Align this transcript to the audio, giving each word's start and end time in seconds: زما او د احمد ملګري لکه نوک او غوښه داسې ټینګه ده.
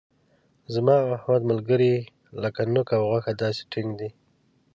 زما 0.73 0.95
او 1.01 1.05
د 1.09 1.13
احمد 1.17 1.41
ملګري 1.51 1.93
لکه 2.43 2.61
نوک 2.73 2.87
او 2.97 3.01
غوښه 3.09 3.31
داسې 3.43 3.63
ټینګه 3.71 3.95
ده. 3.99 4.09